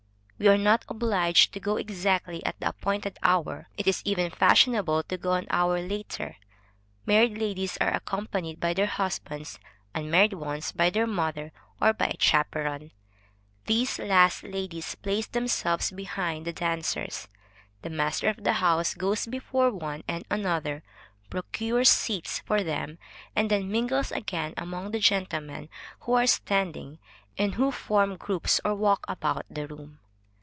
We 0.41 0.47
are 0.47 0.57
not 0.57 0.85
obliged 0.89 1.53
to 1.53 1.59
go 1.59 1.77
exactly 1.77 2.43
at 2.43 2.59
the 2.59 2.69
appointed 2.69 3.19
hour; 3.21 3.67
it 3.77 3.85
is 3.85 4.01
even 4.05 4.31
fashionable 4.31 5.03
to 5.03 5.15
go 5.15 5.33
an 5.33 5.45
hour 5.51 5.79
later. 5.83 6.37
Married 7.05 7.37
ladies 7.37 7.77
are 7.77 7.93
accompanied 7.93 8.59
by 8.59 8.73
their 8.73 8.87
husbands, 8.87 9.59
unmarried 9.93 10.33
ones, 10.33 10.71
by 10.71 10.89
their 10.89 11.05
mother 11.05 11.51
or 11.79 11.93
by 11.93 12.07
a 12.07 12.15
chaperon. 12.19 12.89
These 13.67 13.99
last 13.99 14.43
ladies 14.43 14.95
place 14.95 15.27
themselves 15.27 15.91
behind 15.91 16.47
the 16.47 16.53
dancers; 16.53 17.27
the 17.83 17.91
master 17.91 18.27
of 18.27 18.43
the 18.43 18.53
house 18.53 18.95
goes 18.95 19.27
before 19.27 19.69
one 19.69 20.03
and 20.07 20.23
another, 20.31 20.81
procures 21.29 21.91
seats 21.91 22.39
for 22.39 22.63
them, 22.63 22.97
and 23.35 23.51
then 23.51 23.69
mingles 23.69 24.11
again 24.11 24.55
among 24.57 24.89
the 24.89 24.97
gentlemen 24.99 25.69
who 25.99 26.13
are 26.13 26.25
standing, 26.25 26.97
and 27.37 27.53
who 27.53 27.71
form 27.71 28.17
groups 28.17 28.59
or 28.65 28.73
walk 28.73 29.05
about 29.07 29.45
the 29.47 29.67
room. 29.67 29.99